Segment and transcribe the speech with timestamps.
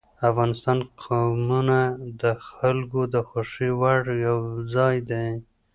[0.29, 1.79] افغانستان کې قومونه
[2.21, 4.39] د خلکو د خوښې وړ یو
[4.75, 5.27] ځای دی.